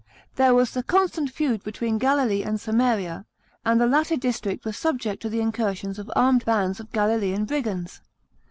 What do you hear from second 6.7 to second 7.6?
of Galilean